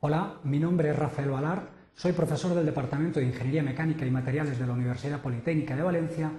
Hola, 0.00 0.38
mi 0.44 0.60
nombre 0.60 0.90
es 0.90 0.96
Rafael 0.96 1.28
Valar, 1.28 1.70
soy 1.92 2.12
profesor 2.12 2.54
del 2.54 2.64
Departamento 2.64 3.18
de 3.18 3.26
Ingeniería 3.26 3.64
Mecánica 3.64 4.06
y 4.06 4.12
Materiales 4.12 4.56
de 4.56 4.64
la 4.64 4.74
Universidad 4.74 5.20
Politécnica 5.20 5.74
de 5.74 5.82
Valencia 5.82 6.30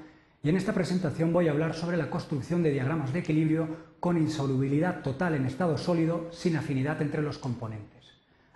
y 0.41 0.47
en 0.47 0.55
esta 0.55 0.71
presentación 0.71 1.33
voy 1.33 1.49
a 1.49 1.51
hablar 1.51 1.73
sobre 1.73 1.97
la 1.97 2.09
construcción 2.09 2.63
de 2.63 2.71
diagramas 2.71 3.11
de 3.11 3.19
equilibrio 3.19 3.67
con 3.99 4.17
insolubilidad 4.17 5.01
total 5.01 5.33
en 5.33 5.45
estado 5.45 5.77
sólido 5.77 6.29
sin 6.31 6.55
afinidad 6.55 7.01
entre 7.01 7.21
los 7.21 7.37
componentes. 7.37 8.05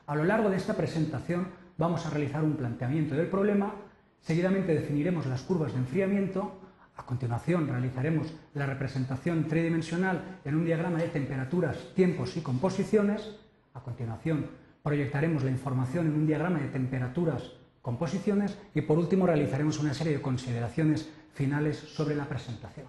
A 0.07 0.15
lo 0.15 0.23
largo 0.23 0.49
de 0.49 0.55
esta 0.55 0.77
presentación 0.77 1.49
vamos 1.77 2.05
a 2.05 2.09
realizar 2.09 2.41
un 2.41 2.55
planteamiento 2.55 3.13
del 3.13 3.27
problema, 3.27 3.75
seguidamente 4.21 4.73
definiremos 4.73 5.25
las 5.25 5.41
curvas 5.41 5.73
de 5.73 5.79
enfriamiento, 5.79 6.61
a 6.95 7.05
continuación 7.05 7.67
realizaremos 7.67 8.33
la 8.53 8.67
representación 8.67 9.49
tridimensional 9.49 10.39
en 10.45 10.55
un 10.55 10.63
diagrama 10.63 10.99
de 10.99 11.09
temperaturas, 11.09 11.93
tiempos 11.93 12.37
y 12.37 12.41
composiciones, 12.41 13.35
a 13.73 13.81
continuación 13.81 14.63
proyectaremos 14.83 15.43
la 15.43 15.49
información 15.49 16.07
en 16.07 16.13
un 16.13 16.27
diagrama 16.27 16.59
de 16.59 16.67
temperaturas, 16.67 17.53
composiciones 17.81 18.57
y 18.75 18.81
por 18.81 18.99
último 18.99 19.25
realizaremos 19.25 19.79
una 19.79 19.93
serie 19.93 20.13
de 20.13 20.21
consideraciones 20.21 21.09
finales 21.33 21.77
sobre 21.77 22.15
la 22.15 22.25
presentación. 22.25 22.85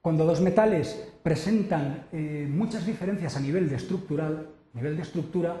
Cuando 0.00 0.24
dos 0.24 0.40
metales 0.40 1.12
presentan 1.22 2.06
eh, 2.12 2.46
muchas 2.48 2.86
diferencias 2.86 3.36
a 3.36 3.40
nivel 3.40 3.68
de, 3.68 3.76
estructural, 3.76 4.48
nivel 4.74 4.96
de 4.96 5.02
estructura, 5.02 5.56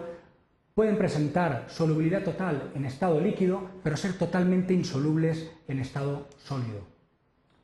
pueden 0.74 0.96
presentar 0.96 1.64
solubilidad 1.68 2.22
total 2.22 2.70
en 2.74 2.84
estado 2.84 3.20
líquido, 3.20 3.68
pero 3.82 3.96
ser 3.96 4.12
totalmente 4.12 4.72
insolubles 4.74 5.50
en 5.66 5.80
estado 5.80 6.28
sólido. 6.38 6.97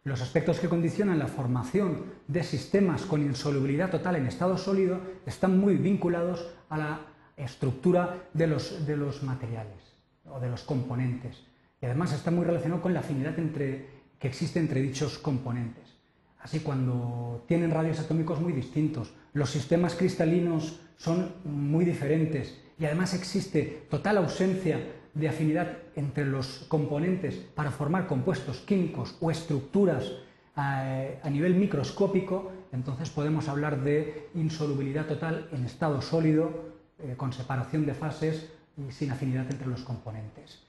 Los 0.05 0.21
aspectos 0.21 0.61
que 0.61 0.69
condicionan 0.69 1.19
la 1.19 1.29
formación 1.29 2.05
de 2.29 2.43
sistemas 2.43 3.03
con 3.03 3.23
insolubilidad 3.23 3.91
total 3.91 4.17
en 4.17 4.27
estado 4.27 4.59
sólido 4.59 5.01
están 5.25 5.59
muy 5.59 5.77
vinculados 5.77 6.47
a 6.69 6.77
la 6.77 7.01
estructura 7.39 8.29
de 8.35 8.47
los, 8.47 8.87
de 8.87 8.99
los 8.99 9.23
materiales 9.23 9.95
o 10.27 10.39
de 10.39 10.51
los 10.51 10.63
componentes. 10.63 11.43
Y 11.81 11.87
además 11.87 12.13
está 12.13 12.31
muy 12.31 12.45
relacionado 12.45 12.83
con 12.83 12.93
la 12.93 13.01
afinidad 13.01 13.39
entre, 13.39 13.89
que 14.19 14.29
existe 14.29 14.59
entre 14.61 14.83
dichos 14.83 15.19
componentes. 15.19 15.95
Así, 16.39 16.61
cuando 16.61 17.43
tienen 17.49 17.71
radios 17.71 17.99
atómicos 17.99 18.39
muy 18.43 18.53
distintos, 18.53 19.15
los 19.33 19.49
sistemas 19.49 19.95
cristalinos 19.95 20.81
son 20.99 21.33
muy 21.45 21.87
diferentes 21.87 22.61
y 22.79 22.85
además 22.85 23.15
existe 23.15 23.87
total 23.91 24.19
ausencia 24.19 24.81
de 25.15 25.29
afinidad 25.29 25.79
entre 25.95 26.27
los 26.27 26.67
componentes 26.69 27.37
para 27.37 27.71
formar 27.71 28.07
compuestos 28.07 28.59
químicos 28.59 29.17
o 29.21 29.31
estructuras 29.31 30.11
eh, 30.57 31.21
a, 31.23 31.31
nivel 31.31 31.55
microscópico, 31.55 32.53
entonces 32.73 33.11
podemos 33.11 33.49
hablar 33.49 33.83
de 33.83 34.29
insolubilidad 34.35 35.07
total 35.07 35.49
en 35.53 35.65
estado 35.65 36.03
sólido, 36.03 36.75
eh, 36.99 37.15
con 37.17 37.33
separación 37.33 37.87
de 37.87 37.95
fases 37.95 38.53
y 38.77 38.93
sin 38.93 39.11
afinidad 39.11 39.47
entre 39.51 39.67
los 39.67 39.83
componentes. 39.83 40.63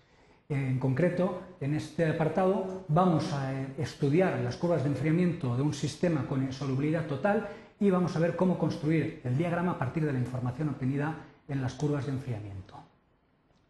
En 0.48 0.78
concreto, 0.78 1.42
en 1.60 1.74
este 1.74 2.08
apartado 2.08 2.86
vamos 2.88 3.34
a 3.34 3.54
eh, 3.54 3.68
estudiar 3.80 4.40
las 4.40 4.58
curvas 4.58 4.84
de 4.84 4.90
enfriamiento 4.90 5.56
de 5.56 5.64
un 5.64 5.74
sistema 5.74 6.28
con 6.28 6.44
insolubilidad 6.44 7.08
total 7.08 7.50
y 7.80 7.90
vamos 7.90 8.16
a 8.16 8.20
ver 8.20 8.36
cómo 8.36 8.58
construir 8.58 9.22
el 9.24 9.38
diagrama 9.38 9.74
a 9.74 9.80
partir 9.80 10.06
de 10.06 10.14
la 10.14 10.20
información 10.20 10.70
obtenida 10.70 11.16
en 11.48 11.62
las 11.62 11.74
curvas 11.74 12.06
de 12.06 12.12
enfriamiento. 12.12 12.76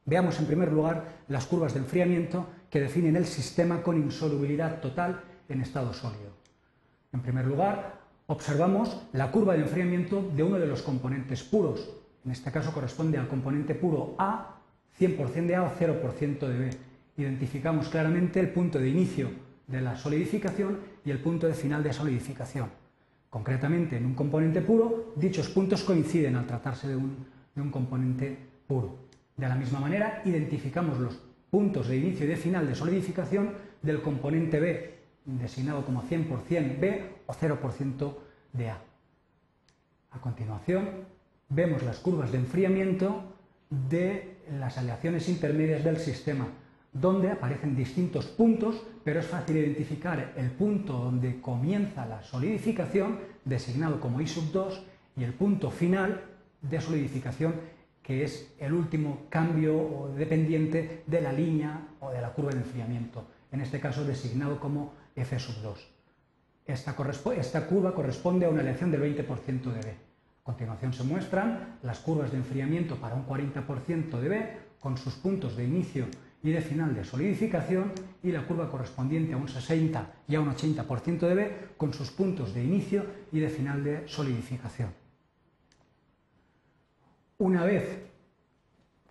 Veamos 0.06 0.40
en 0.40 0.46
primer 0.46 0.72
lugar 0.72 1.04
las 1.28 1.48
curvas 1.48 1.74
de 1.74 1.80
enfriamiento 1.80 2.48
que 2.70 2.80
definen 2.80 3.16
el 3.16 3.26
sistema 3.26 3.82
con 3.82 3.98
insolubilidad 3.98 4.80
total 4.80 5.22
en 5.50 5.62
estado 5.62 5.94
sólido. 5.94 6.32
En 7.12 7.22
primer 7.22 7.46
lugar, 7.46 8.00
observamos 8.28 9.02
la 9.14 9.32
curva 9.32 9.54
de 9.54 9.62
enfriamiento 9.62 10.22
de 10.36 10.44
uno 10.44 10.60
de 10.60 10.68
los 10.68 10.82
componentes 10.82 11.44
puros. 11.44 11.90
En 12.24 12.32
este 12.32 12.52
caso 12.52 12.72
corresponde 12.72 13.18
al 13.18 13.28
componente 13.28 13.74
puro 13.74 14.16
A, 14.18 14.58
100% 15.00 15.46
de 15.48 15.56
A 15.56 15.64
o 15.64 15.72
0% 15.72 16.40
de 16.40 16.60
B. 16.60 16.70
Identificamos 17.18 17.90
claramente 17.90 18.40
el 18.40 18.50
punto 18.50 18.78
de 18.78 18.90
inicio 18.90 19.30
de 19.68 19.82
la 19.82 19.96
solidificación 19.98 20.80
y 21.04 21.12
el 21.12 21.20
punto 21.20 21.48
de 21.48 21.54
final 21.54 21.82
de 21.82 21.94
solidificación. 21.94 22.70
Concretamente, 23.30 23.98
en 23.98 24.06
un 24.06 24.14
componente 24.14 24.62
puro, 24.62 25.14
dichos 25.16 25.50
puntos 25.50 25.84
coinciden 25.84 26.36
al 26.36 26.46
tratarse 26.46 26.88
de 26.88 26.96
un 26.96 27.35
de 27.56 27.62
un 27.62 27.72
componente 27.72 28.38
puro. 28.68 29.00
De 29.38 29.48
la 29.48 29.56
misma 29.56 29.80
manera, 29.80 30.22
identificamos 30.26 31.00
los 31.00 31.20
puntos 31.50 31.88
de 31.88 31.98
inicio 31.98 32.26
y 32.26 32.30
de 32.30 32.36
final 32.36 32.68
de 32.68 32.76
solidificación 32.76 33.54
del 33.82 34.02
componente 34.02 34.60
B, 34.60 34.96
designado 35.26 35.86
como 35.86 36.04
100% 36.04 36.80
B 36.80 37.12
o 37.26 37.34
0% 37.34 38.14
de 38.54 38.70
A. 38.70 38.82
A 40.12 40.20
continuación, 40.20 40.90
vemos 41.50 41.84
las 41.84 42.00
curvas 42.00 42.32
de 42.32 42.38
enfriamiento 42.38 43.24
de 43.70 44.38
las 44.60 44.78
aleaciones 44.78 45.28
intermedias 45.30 45.84
del 45.84 45.98
sistema, 45.98 46.48
donde 46.94 47.32
aparecen 47.32 47.76
distintos 47.76 48.26
puntos, 48.26 48.82
pero 49.04 49.20
es 49.20 49.26
fácil 49.26 49.58
identificar 49.58 50.34
el 50.38 50.52
punto 50.52 50.94
donde 50.94 51.42
comienza 51.42 52.06
la 52.06 52.24
solidificación, 52.24 53.20
designado 53.44 54.00
como 54.00 54.22
I 54.22 54.26
2, 54.26 54.84
y 55.18 55.24
el 55.24 55.34
punto 55.34 55.72
final, 55.72 56.22
de 56.70 56.82
solidificación, 56.82 57.54
que 58.02 58.24
es 58.24 58.54
el 58.60 58.74
último 58.74 59.24
cambio 59.30 60.12
dependiente 60.16 61.04
de 61.08 61.22
la 61.22 61.34
línea 61.34 61.88
o 62.00 62.12
de 62.12 62.22
la 62.22 62.34
curva 62.34 62.52
de 62.52 62.60
enfriamiento, 62.60 63.26
en 63.52 63.62
este 63.62 63.80
caso 63.80 64.04
designado 64.04 64.60
como 64.60 64.94
F 65.16 65.38
2. 65.64 65.96
Esta, 66.68 66.96
esta 67.38 67.68
curva 67.68 67.94
corresponde 67.94 68.46
a 68.46 68.50
una 68.50 68.62
elección 68.62 68.92
del 68.92 69.02
20% 69.02 69.72
de 69.72 69.82
B. 69.82 69.90
A 69.90 70.44
continuación 70.44 70.94
se 70.94 71.04
muestran 71.04 71.80
las 71.82 72.00
curvas 72.00 72.32
de 72.32 72.38
enfriamiento 72.38 72.98
para 72.98 73.16
un 73.16 73.26
40% 73.26 74.20
de 74.20 74.30
B 74.30 74.58
con 74.80 74.98
sus 74.98 75.16
puntos 75.16 75.56
de 75.58 75.64
inicio 75.64 76.06
y 76.44 76.52
de 76.52 76.62
final 76.62 76.94
de 76.94 77.04
solidificación 77.04 77.92
y 78.22 78.32
la 78.32 78.46
curva 78.46 78.70
correspondiente 78.70 79.34
a 79.34 79.38
un 79.38 79.48
60 79.48 80.14
y 80.28 80.36
a 80.36 80.42
un 80.42 80.54
80% 80.54 81.28
de 81.28 81.34
B 81.34 81.58
con 81.76 81.92
sus 81.92 82.12
puntos 82.12 82.54
de 82.54 82.64
inicio 82.64 83.04
y 83.32 83.40
de 83.40 83.50
final 83.50 83.84
de 83.84 84.08
solidificación. 84.08 85.05
Una 87.38 87.66
vez 87.66 88.02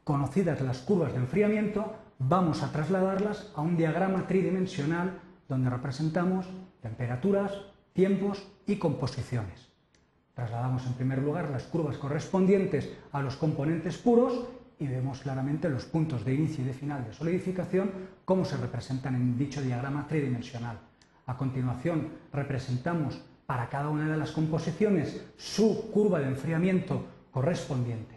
conocidas 0.02 0.58
las 0.62 0.78
curvas 0.78 1.12
de 1.12 1.18
enfriamiento, 1.18 1.94
vamos 2.18 2.62
a 2.62 2.72
trasladarlas 2.72 3.52
a 3.54 3.60
un 3.60 3.76
diagrama 3.76 4.26
tridimensional 4.26 5.20
donde 5.46 5.68
representamos 5.68 6.46
temperaturas, 6.80 7.52
tiempos 7.92 8.42
y 8.66 8.76
composiciones. 8.76 9.68
Trasladamos 10.32 10.86
en 10.86 10.94
primer 10.94 11.18
lugar 11.18 11.50
las 11.50 11.64
curvas 11.64 11.98
correspondientes 11.98 12.96
a 13.12 13.20
los 13.20 13.36
componentes 13.36 13.98
puros 13.98 14.46
y 14.78 14.86
vemos 14.86 15.20
claramente 15.20 15.68
los 15.68 15.84
puntos 15.84 16.24
de 16.24 16.32
inicio 16.32 16.64
y 16.64 16.68
de 16.68 16.72
final 16.72 17.04
de 17.04 17.12
solidificación 17.12 17.90
como 18.24 18.46
se 18.46 18.56
representan 18.56 19.16
en 19.16 19.36
dicho 19.36 19.60
diagrama 19.60 20.08
tridimensional. 20.08 20.78
A 21.26 21.36
continuación 21.36 22.08
representamos 22.32 23.20
para 23.44 23.68
cada 23.68 23.90
una 23.90 24.10
de 24.10 24.16
las 24.16 24.32
composiciones 24.32 25.26
su 25.36 25.90
curva 25.90 26.20
de 26.20 26.28
enfriamiento 26.28 27.04
correspondiente. 27.30 28.13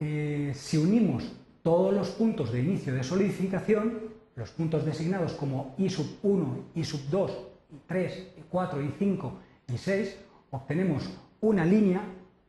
Eh, 0.00 0.52
si 0.54 0.76
unimos 0.76 1.32
todos 1.62 1.94
los 1.94 2.10
puntos 2.10 2.52
de 2.52 2.60
inicio 2.60 2.94
de 2.94 3.02
solidificación, 3.02 4.00
los 4.36 4.50
puntos 4.50 4.84
designados 4.84 5.32
como 5.32 5.74
I 5.78 5.88
sub 5.88 6.18
1, 6.22 6.64
I 6.74 6.84
sub 6.84 7.00
2, 7.10 7.30
I 7.72 7.80
3, 7.86 8.28
I 8.38 8.44
4, 8.50 8.82
I 8.82 8.94
5 8.98 9.32
y 9.72 9.78
6, 9.78 10.16
obtenemos 10.50 11.10
una 11.40 11.64
línea 11.64 12.02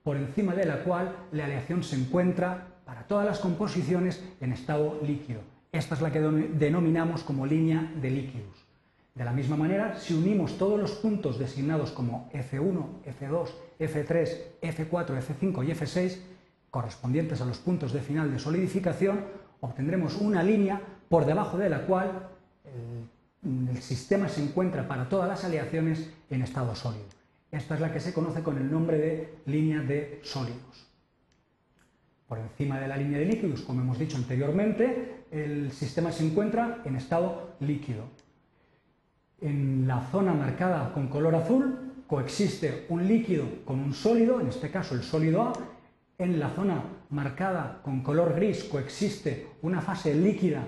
por 0.04 0.18
encima 0.18 0.54
de 0.54 0.66
la 0.66 0.84
cual 0.84 1.16
la 1.32 1.46
aleación 1.46 1.84
se 1.84 1.96
encuentra 1.96 2.68
para 2.86 3.08
todas 3.08 3.26
las 3.26 3.40
composiciones 3.40 4.24
en 4.40 4.54
estado 4.54 5.00
líquido. 5.06 5.42
Esta 5.72 5.96
es 5.96 6.02
la 6.02 6.12
que 6.12 6.22
denominamos 6.22 7.24
como 7.24 7.46
línea 7.46 7.92
de 8.02 8.10
líquidos. 8.10 8.66
De 9.14 9.26
la 9.26 9.34
misma 9.34 9.58
manera, 9.58 9.98
si 9.98 10.14
unimos 10.14 10.58
todos 10.58 10.80
los 10.80 10.92
puntos 10.92 11.40
designados 11.40 11.92
como 11.92 12.30
F1, 12.34 12.86
F2, 13.20 13.50
F3, 13.80 14.38
F4, 14.62 15.08
F5 15.08 15.66
y 15.66 15.72
F6, 15.72 16.18
correspondientes 16.70 17.42
a 17.42 17.46
los 17.46 17.58
puntos 17.58 17.94
de 17.94 18.02
final 18.02 18.32
de 18.32 18.40
solidificación, 18.40 19.20
obtendremos 19.62 20.16
una 20.18 20.44
línea 20.44 20.82
por 21.10 21.26
debajo 21.26 21.58
de 21.58 21.70
la 21.70 21.86
cual 21.86 22.30
el, 23.44 23.82
sistema 23.82 24.28
se 24.28 24.44
encuentra 24.44 24.88
para 24.88 25.08
todas 25.08 25.30
las 25.30 25.46
aleaciones 25.46 26.12
en 26.30 26.42
estado 26.42 26.76
sólido. 26.76 27.06
Esta 27.52 27.76
es 27.76 27.82
la 27.82 27.94
que 27.94 28.00
se 28.00 28.14
conoce 28.14 28.44
con 28.44 28.58
el 28.58 28.70
nombre 28.70 28.98
de 28.98 29.34
línea 29.46 29.82
de 29.82 30.20
sólidos. 30.24 30.88
Por 32.28 32.40
encima 32.40 32.80
de 32.80 32.90
la 32.90 32.98
línea 32.98 33.20
de 33.20 33.26
líquidos, 33.26 33.62
como 33.62 33.82
hemos 33.82 34.00
dicho 34.00 34.18
anteriormente, 34.18 35.24
el 35.32 35.72
sistema 35.72 36.12
se 36.12 36.26
encuentra 36.26 36.82
en 36.84 36.98
estado 36.98 37.56
líquido. 37.62 38.04
En 39.40 39.88
la 39.88 40.02
zona 40.12 40.34
marcada 40.34 40.92
con 40.94 41.08
color 41.08 41.36
azul 41.36 42.04
coexiste 42.08 42.86
un 42.90 43.08
líquido 43.08 43.46
con 43.64 43.80
un 43.80 43.94
sólido, 43.94 44.42
en 44.42 44.48
este 44.48 44.70
caso 44.70 44.96
el 44.96 45.04
sólido 45.04 45.44
A. 45.44 45.54
En 46.20 46.40
la 46.40 46.50
zona 46.50 46.84
marcada 47.12 47.80
con 47.84 48.02
color 48.02 48.34
gris 48.34 48.64
coexiste 48.64 49.50
una 49.62 49.82
fase 49.82 50.16
líquida 50.16 50.64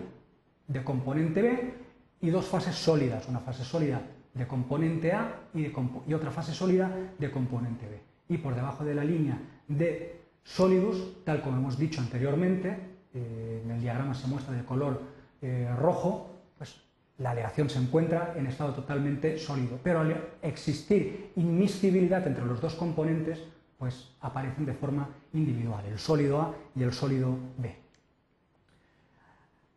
de 0.67 0.83
componente 0.83 1.41
B 1.41 1.73
y 2.21 2.29
dos 2.29 2.45
fases 2.45 2.75
sólidas, 2.75 3.27
una 3.27 3.39
fase 3.39 3.63
sólida 3.63 3.99
de 4.31 4.45
componente 4.45 5.11
A 5.11 5.47
y, 5.55 5.65
otra 6.13 6.29
fase 6.29 6.53
sólida 6.53 6.95
de 7.17 7.31
componente 7.31 7.87
B. 7.87 7.99
Y 8.29 8.37
por 8.37 8.53
debajo 8.53 8.85
de 8.85 8.93
la 8.93 9.03
línea 9.03 9.39
de 9.67 10.21
sólidos, 10.43 11.23
tal 11.25 11.41
como 11.41 11.57
hemos 11.57 11.79
dicho 11.79 11.99
anteriormente, 11.99 12.77
eh, 13.15 13.61
en 13.65 13.71
el 13.71 13.81
diagrama 13.81 14.13
se 14.13 14.27
muestra 14.27 14.53
de 14.53 14.63
color 14.63 15.01
eh, 15.41 15.67
rojo, 15.79 16.29
pues 16.59 16.79
la 17.17 17.31
aleación 17.31 17.71
se 17.71 17.79
encuentra 17.79 18.35
en 18.37 18.45
estado 18.45 18.75
totalmente 18.75 19.39
sólido, 19.39 19.79
pero 19.81 20.01
al 20.01 20.29
existir 20.43 21.31
inmiscibilidad 21.35 22.27
entre 22.27 22.45
los 22.45 22.61
dos 22.61 22.75
componentes, 22.75 23.39
pues 23.79 24.11
aparecen 24.21 24.65
de 24.65 24.73
forma 24.73 25.09
individual, 25.33 25.85
el 25.85 25.97
sólido 25.97 26.41
A 26.41 26.53
y 26.75 26.83
el 26.83 26.91
sólido 26.91 27.35
B. 27.57 27.75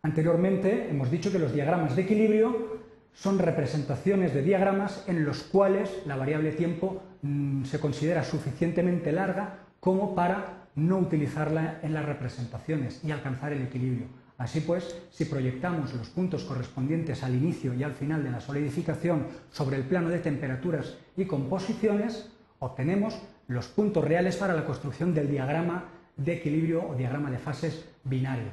Anteriormente 0.03 0.91
hemos 0.91 1.11
dicho 1.11 1.31
que 1.31 1.39
los 1.39 1.55
diagramas 1.55 1.95
de 1.95 2.03
equilibrio 2.03 2.83
son 3.15 3.39
representaciones 3.39 4.35
de 4.35 4.43
diagramas 4.43 5.05
en 5.07 5.25
los 5.25 5.45
cuales 5.45 6.03
la 6.07 6.17
variable 6.17 6.51
tiempo 6.53 7.01
mm, 7.23 7.65
se 7.65 7.79
considera 7.79 8.25
suficientemente 8.25 9.13
larga 9.13 9.61
como 9.79 10.17
para 10.17 10.67
no 10.75 10.99
utilizarla 10.99 11.79
en 11.83 11.95
las 11.95 12.05
representaciones 12.05 13.05
y 13.05 13.13
alcanzar 13.13 13.53
el 13.53 13.63
equilibrio. 13.63 14.07
Así 14.39 14.61
pues, 14.61 14.97
si 15.11 15.27
proyectamos 15.27 15.95
los 15.95 16.09
puntos 16.09 16.43
correspondientes 16.43 17.23
al 17.23 17.37
inicio 17.37 17.75
y 17.75 17.85
al 17.85 17.93
final 17.93 18.25
de 18.25 18.31
la 18.33 18.41
solidificación 18.41 19.29
sobre 19.53 19.77
el 19.77 19.85
plano 19.85 20.09
de 20.09 20.19
temperaturas 20.19 20.97
y 21.17 21.27
composiciones, 21.27 22.29
obtenemos 22.59 23.21
los 23.53 23.69
puntos 23.69 24.05
reales 24.05 24.37
para 24.37 24.55
la 24.55 24.65
construcción 24.65 25.15
del 25.15 25.31
diagrama 25.31 25.85
de 26.17 26.35
equilibrio 26.35 26.89
o 26.89 26.95
diagrama 26.95 27.31
de 27.31 27.39
fases 27.39 27.89
binario. 28.05 28.51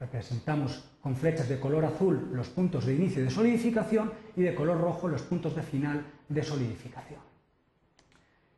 Representamos 0.00 0.84
con 1.00 1.16
flechas 1.16 1.48
de 1.48 1.58
color 1.58 1.84
azul 1.84 2.30
los 2.32 2.48
puntos 2.48 2.86
de 2.86 2.94
inicio 2.94 3.24
de 3.24 3.30
solidificación 3.30 4.12
y 4.36 4.42
de 4.42 4.54
color 4.54 4.80
rojo 4.80 5.08
los 5.08 5.22
puntos 5.22 5.56
de 5.56 5.62
final 5.62 6.04
de 6.28 6.42
solidificación. 6.42 7.20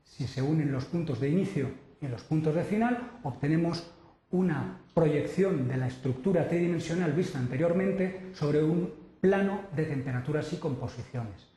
Si 0.04 0.26
se 0.26 0.42
unen 0.42 0.72
los 0.72 0.84
puntos 0.84 1.20
de 1.20 1.30
inicio 1.30 1.70
y 2.00 2.08
los 2.08 2.22
puntos 2.22 2.54
de 2.54 2.64
final, 2.64 3.12
obtenemos 3.22 3.90
una 4.32 4.80
proyección 4.94 5.66
de 5.66 5.76
la 5.76 5.86
estructura 5.86 6.46
tridimensional 6.46 7.12
vista 7.12 7.38
anteriormente 7.38 8.30
sobre 8.34 8.62
un 8.62 8.92
plano 9.20 9.62
de 9.74 9.84
temperaturas 9.84 10.52
y 10.52 10.56
composiciones. 10.56 11.48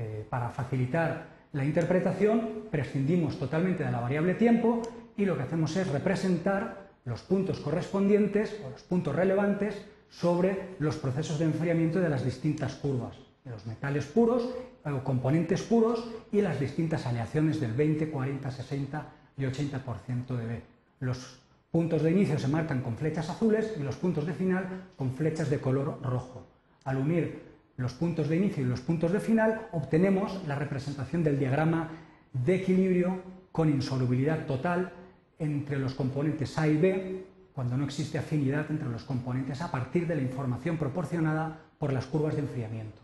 Eh, 0.00 0.24
para 0.30 0.50
facilitar 0.50 1.37
la 1.52 1.64
interpretación, 1.64 2.64
prescindimos 2.70 3.38
totalmente 3.38 3.84
de 3.84 3.90
la 3.90 4.00
variable 4.00 4.34
tiempo 4.34 4.82
y 5.16 5.24
lo 5.24 5.36
que 5.36 5.44
hacemos 5.44 5.74
es 5.76 5.88
representar 5.88 6.88
los 7.04 7.22
puntos 7.22 7.60
correspondientes 7.60 8.60
o 8.64 8.70
los 8.70 8.82
puntos 8.82 9.16
relevantes 9.16 9.82
sobre 10.10 10.76
los 10.78 10.96
procesos 10.96 11.38
de 11.38 11.46
enfriamiento 11.46 12.00
de 12.00 12.08
las 12.10 12.24
distintas 12.24 12.74
curvas, 12.74 13.16
de 13.44 13.50
los 13.50 13.66
metales 13.66 14.04
puros 14.06 14.48
o 14.84 15.04
componentes 15.04 15.62
puros 15.62 16.06
y 16.32 16.42
las 16.42 16.60
distintas 16.60 17.06
aleaciones 17.06 17.60
del 17.60 17.72
20, 17.72 18.10
40, 18.10 18.50
60 18.50 19.06
y 19.38 19.42
80% 19.42 20.26
de 20.36 20.46
B. 20.46 20.62
Los 21.00 21.40
puntos 21.70 22.02
de 22.02 22.10
inicio 22.10 22.38
se 22.38 22.48
marcan 22.48 22.82
con 22.82 22.96
flechas 22.96 23.30
azules 23.30 23.74
y 23.78 23.82
los 23.82 23.96
puntos 23.96 24.26
de 24.26 24.34
final 24.34 24.84
con 24.96 25.12
flechas 25.12 25.48
de 25.48 25.60
color 25.60 25.98
rojo. 26.02 26.46
Al 26.84 26.98
unir 26.98 27.47
los 27.78 27.94
puntos 27.94 28.28
de 28.28 28.36
inicio 28.36 28.62
y 28.62 28.66
los 28.66 28.80
puntos 28.80 29.12
de 29.12 29.20
final 29.20 29.68
obtenemos 29.72 30.42
la 30.46 30.56
representación 30.56 31.22
del 31.22 31.38
diagrama 31.38 31.88
de 32.32 32.56
equilibrio 32.56 33.22
con 33.52 33.70
insolubilidad 33.70 34.46
total 34.46 34.92
entre 35.38 35.78
los 35.78 35.94
componentes 35.94 36.58
A 36.58 36.66
y 36.66 36.76
B 36.76 37.24
cuando 37.54 37.76
no 37.76 37.84
existe 37.84 38.18
afinidad 38.18 38.66
entre 38.70 38.88
los 38.88 39.04
componentes 39.04 39.62
a 39.62 39.70
partir 39.70 40.08
de 40.08 40.16
la 40.16 40.22
información 40.22 40.76
proporcionada 40.76 41.56
por 41.78 41.92
las 41.92 42.06
curvas 42.06 42.34
de 42.34 42.42
enfriamiento. 42.42 43.00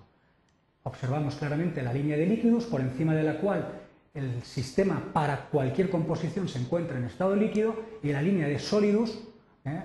Observamos 0.82 1.37
claramente 1.37 1.81
la 1.81 1.93
línea 1.93 2.17
de 2.17 2.26
líquidos 2.26 2.65
por 2.65 2.81
encima 2.81 3.15
de 3.15 3.23
la 3.23 3.38
cual 3.38 3.67
el 4.12 4.43
sistema 4.43 5.00
para 5.12 5.47
cualquier 5.47 5.88
composición 5.88 6.49
se 6.49 6.59
encuentra 6.59 6.99
en 6.99 7.05
estado 7.05 7.37
líquido 7.37 7.76
y 8.03 8.12
la 8.12 8.23
línea 8.23 8.49
de 8.49 8.59
sólidos, 8.59 9.23
¿eh? 9.65 9.85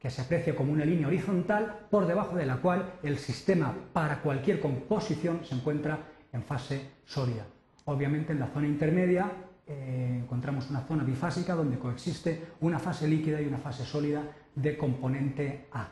Que 0.00 0.08
se 0.08 0.22
aprecia 0.22 0.56
como 0.56 0.72
una 0.72 0.84
línea 0.84 1.06
horizontal, 1.06 1.86
por 1.90 2.06
debajo 2.06 2.34
de 2.34 2.46
la 2.46 2.56
cual 2.56 2.94
el 3.02 3.18
sistema 3.18 3.74
para 3.92 4.22
cualquier 4.22 4.58
composición 4.58 5.44
se 5.44 5.54
encuentra 5.54 5.98
en 6.32 6.42
fase 6.42 6.92
sólida. 7.04 7.46
Obviamente 7.84 8.32
en 8.32 8.40
la 8.40 8.46
zona 8.48 8.66
intermedia 8.66 9.30
eh, 9.66 10.20
encontramos 10.22 10.70
una 10.70 10.80
zona 10.80 11.04
bifásica 11.04 11.54
donde 11.54 11.78
coexiste 11.78 12.46
una 12.60 12.78
fase 12.78 13.06
líquida 13.06 13.42
y 13.42 13.46
una 13.46 13.58
fase 13.58 13.84
sólida 13.84 14.22
de 14.54 14.78
componente 14.78 15.66
A. 15.72 15.88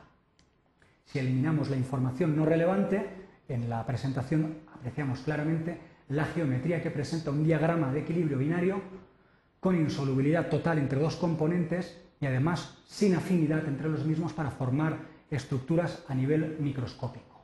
Si 1.04 1.18
eliminamos 1.18 1.68
la 1.68 1.76
información 1.76 2.34
no 2.34 2.46
relevante, 2.46 3.06
en 3.46 3.68
la 3.68 3.84
presentación 3.84 4.58
apreciamos 4.74 5.20
claramente 5.20 5.78
la 6.08 6.24
geometría 6.24 6.82
que 6.82 6.90
presenta 6.90 7.30
un 7.30 7.44
diagrama 7.44 7.92
de 7.92 8.00
equilibrio 8.00 8.38
binario 8.38 8.80
con 9.60 9.76
insolubilidad 9.76 10.48
total 10.48 10.78
entre 10.78 10.98
dos 10.98 11.16
componentes 11.16 12.07
y 12.20 12.26
además 12.26 12.78
sin 12.86 13.14
afinidad 13.14 13.66
entre 13.66 13.88
los 13.88 14.04
mismos 14.04 14.32
para 14.32 14.50
formar 14.50 14.98
estructuras 15.30 16.04
a 16.08 16.14
nivel 16.14 16.56
microscópico. 16.58 17.42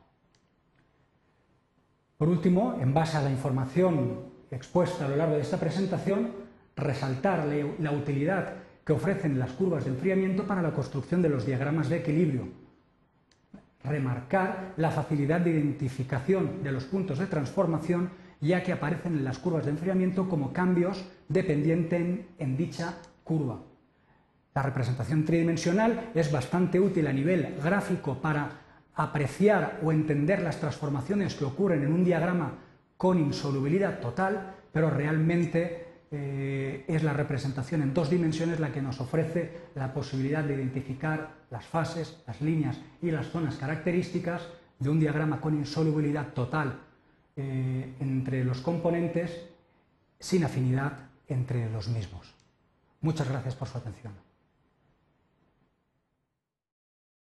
Por 2.17 2.29
último, 2.29 2.79
en 2.81 2.95
base 2.95 3.17
a 3.17 3.23
la 3.23 3.31
información 3.31 4.33
expuesta 4.51 5.05
a 5.05 5.09
lo 5.09 5.17
largo 5.17 5.35
de 5.35 5.43
esta 5.43 5.59
presentación, 5.59 6.33
resaltar 6.77 7.47
la 7.79 7.93
utilidad 7.93 8.55
que 8.85 8.93
ofrecen 8.93 9.39
las 9.39 9.53
curvas 9.53 9.85
de 9.85 9.91
enfriamiento 9.91 10.47
para 10.47 10.63
la 10.63 10.73
construcción 10.73 11.23
de 11.23 11.29
los 11.29 11.47
diagramas 11.47 11.89
de 11.89 11.97
equilibrio, 11.97 12.49
remarcar 13.83 14.75
la 14.77 14.91
facilidad 14.91 15.41
de 15.41 15.51
identificación 15.51 16.63
de 16.63 16.73
los 16.73 16.85
puntos 16.85 17.19
de 17.19 17.27
transformación 17.27 18.11
ya 18.41 18.63
que 18.63 18.73
aparecen 18.73 19.15
en 19.15 19.25
las 19.25 19.39
curvas 19.39 19.65
de 19.65 19.71
enfriamiento 19.71 20.29
como 20.29 20.53
cambios 20.53 21.05
dependientes 21.29 22.27
en, 22.39 22.57
dicha 22.57 22.95
curva. 23.23 23.63
La 24.55 24.63
representación 24.63 25.25
tridimensional 25.25 26.13
es 26.15 26.31
bastante 26.31 26.79
útil 26.79 27.09
a 27.09 27.13
nivel 27.13 27.57
gráfico 27.63 28.21
para 28.21 28.51
apreciar 28.95 29.81
o 29.83 29.91
entender 29.91 30.41
las 30.43 30.61
transformaciones 30.61 31.35
que 31.35 31.45
ocurren 31.45 31.83
en 31.83 31.93
un 31.93 32.05
diagrama 32.05 32.53
con 32.97 33.19
insolubilidad 33.19 33.99
total, 33.99 34.55
pero 34.73 34.91
realmente 34.91 35.87
eh, 36.13 36.85
es 36.87 37.03
la 37.03 37.13
representación 37.13 37.83
en 37.83 37.93
dos 37.93 38.11
dimensiones 38.11 38.61
la 38.61 38.71
que 38.71 38.81
nos 38.81 39.01
ofrece 39.01 39.51
la 39.75 39.93
posibilidad 39.93 40.45
de 40.45 40.55
identificar 40.55 41.31
las 41.51 41.67
fases, 41.67 42.23
las 42.25 42.41
líneas 42.41 42.79
y 43.03 43.11
las 43.11 43.27
zonas 43.27 43.57
características 43.57 44.43
de 44.79 44.89
un 44.89 45.01
diagrama 45.01 45.41
con 45.41 45.57
insolubilidad 45.57 46.29
total 46.29 46.79
eh, 47.35 47.95
entre 47.99 48.45
los 48.45 48.61
componentes 48.61 49.49
sin 50.21 50.45
afinidad 50.45 51.11
entre 51.27 51.69
los 51.71 51.89
mismos. 51.89 52.33
Muchas 53.01 53.29
gracias 53.29 53.57
por 53.57 53.67
su 53.67 53.79
atención. 53.79 54.24